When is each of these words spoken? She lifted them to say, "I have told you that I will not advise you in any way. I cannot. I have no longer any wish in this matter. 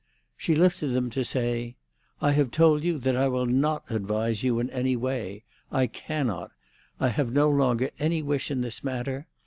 She 0.35 0.55
lifted 0.55 0.93
them 0.93 1.11
to 1.11 1.23
say, 1.23 1.75
"I 2.23 2.31
have 2.31 2.49
told 2.49 2.83
you 2.83 2.97
that 2.97 3.15
I 3.15 3.27
will 3.27 3.45
not 3.45 3.83
advise 3.87 4.41
you 4.41 4.59
in 4.59 4.67
any 4.71 4.95
way. 4.95 5.43
I 5.71 5.85
cannot. 5.85 6.49
I 6.99 7.09
have 7.09 7.31
no 7.31 7.51
longer 7.51 7.91
any 7.99 8.23
wish 8.23 8.49
in 8.49 8.61
this 8.61 8.83
matter. 8.83 9.27